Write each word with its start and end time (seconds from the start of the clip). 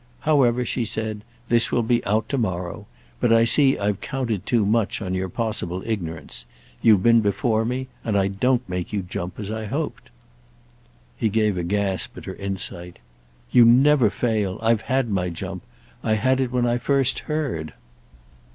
However," 0.21 0.65
she 0.65 0.83
said, 0.83 1.23
"this 1.47 1.71
will 1.71 1.83
be 1.83 2.03
out 2.05 2.27
to 2.29 2.37
morrow. 2.39 2.87
But 3.19 3.31
I 3.31 3.43
see 3.43 3.77
I've 3.77 4.01
counted 4.01 4.47
too 4.47 4.65
much 4.65 4.99
on 4.99 5.13
your 5.13 5.29
possible 5.29 5.83
ignorance. 5.85 6.47
You've 6.81 7.03
been 7.03 7.21
before 7.21 7.65
me, 7.65 7.87
and 8.03 8.17
I 8.17 8.27
don't 8.27 8.67
make 8.67 8.91
you 8.91 9.03
jump 9.03 9.39
as 9.39 9.51
I 9.51 9.65
hoped." 9.65 10.09
He 11.17 11.29
gave 11.29 11.55
a 11.55 11.61
gasp 11.63 12.17
at 12.17 12.25
her 12.25 12.33
insight. 12.33 12.97
"You 13.51 13.63
never 13.63 14.09
fail! 14.09 14.57
I've 14.63 14.81
had 14.81 15.07
my 15.07 15.29
jump. 15.29 15.61
I 16.03 16.15
had 16.15 16.39
it 16.41 16.51
when 16.51 16.65
I 16.65 16.79
first 16.79 17.19
heard." 17.29 17.75